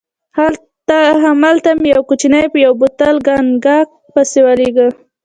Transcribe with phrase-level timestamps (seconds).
[1.25, 4.87] هملته مې یو کوچنی په یو بوتل کاګناک پسې ولېږه.